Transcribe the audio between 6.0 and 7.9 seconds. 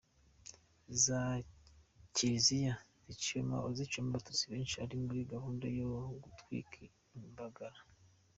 “gutwika imbagara”.